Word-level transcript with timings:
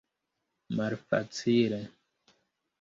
Malfacile! 0.79 1.81